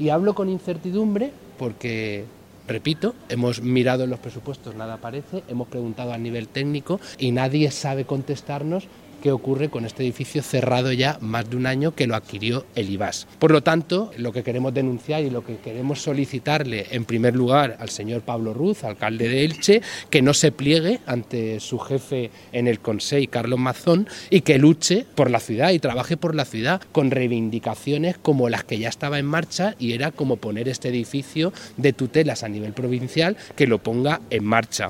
Y 0.00 0.08
hablo 0.08 0.34
con 0.34 0.48
incertidumbre 0.48 1.30
porque 1.58 2.24
Repito, 2.70 3.16
hemos 3.28 3.62
mirado 3.62 4.04
en 4.04 4.10
los 4.10 4.20
presupuestos, 4.20 4.76
nada 4.76 4.94
aparece, 4.94 5.42
hemos 5.48 5.66
preguntado 5.66 6.12
a 6.12 6.18
nivel 6.18 6.46
técnico 6.46 7.00
y 7.18 7.32
nadie 7.32 7.68
sabe 7.72 8.04
contestarnos 8.04 8.86
qué 9.20 9.32
ocurre 9.32 9.68
con 9.68 9.84
este 9.84 10.02
edificio 10.02 10.42
cerrado 10.42 10.92
ya 10.92 11.18
más 11.20 11.48
de 11.48 11.56
un 11.56 11.66
año 11.66 11.94
que 11.94 12.06
lo 12.06 12.14
adquirió 12.14 12.64
el 12.74 12.90
IBAS. 12.90 13.26
Por 13.38 13.50
lo 13.50 13.62
tanto, 13.62 14.10
lo 14.16 14.32
que 14.32 14.42
queremos 14.42 14.74
denunciar 14.74 15.22
y 15.22 15.30
lo 15.30 15.44
que 15.44 15.58
queremos 15.58 16.00
solicitarle 16.00 16.86
en 16.90 17.04
primer 17.04 17.36
lugar 17.36 17.76
al 17.80 17.90
señor 17.90 18.22
Pablo 18.22 18.54
Ruz, 18.54 18.84
alcalde 18.84 19.28
de 19.28 19.44
Elche, 19.44 19.82
que 20.08 20.22
no 20.22 20.34
se 20.34 20.52
pliegue 20.52 21.00
ante 21.06 21.60
su 21.60 21.78
jefe 21.78 22.30
en 22.52 22.66
el 22.66 22.80
Consejo, 22.80 23.30
Carlos 23.30 23.58
Mazón, 23.58 24.08
y 24.30 24.40
que 24.42 24.58
luche 24.58 25.04
por 25.14 25.30
la 25.30 25.40
ciudad 25.40 25.70
y 25.70 25.78
trabaje 25.78 26.16
por 26.16 26.34
la 26.34 26.44
ciudad 26.44 26.80
con 26.92 27.10
reivindicaciones 27.10 28.16
como 28.18 28.48
las 28.48 28.64
que 28.64 28.78
ya 28.78 28.88
estaba 28.88 29.18
en 29.18 29.26
marcha 29.26 29.74
y 29.78 29.92
era 29.92 30.10
como 30.10 30.36
poner 30.36 30.68
este 30.68 30.88
edificio 30.88 31.52
de 31.76 31.92
tutelas 31.92 32.42
a 32.42 32.48
nivel 32.48 32.72
provincial 32.72 33.36
que 33.56 33.66
lo 33.66 33.78
ponga 33.78 34.20
en 34.30 34.44
marcha. 34.44 34.88